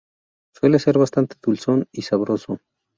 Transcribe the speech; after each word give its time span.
Suele 0.55 0.79
ser 0.79 0.97
bastante 0.97 1.35
dulzón 1.39 1.87
y 1.91 2.01
sabroso. 2.01 2.57